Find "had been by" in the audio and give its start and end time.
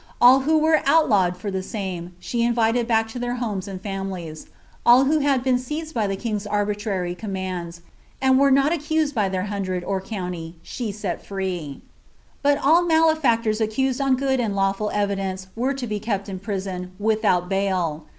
5.19-6.07